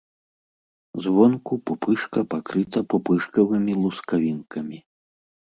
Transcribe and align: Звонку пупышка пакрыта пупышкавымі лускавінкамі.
Звонку 1.07 1.53
пупышка 1.69 2.21
пакрыта 2.33 2.79
пупышкавымі 2.95 3.73
лускавінкамі. 3.83 4.77